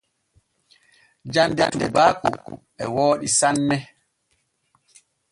[1.33, 2.29] Jande tuubaaku
[2.81, 3.77] e wooɗi sanne.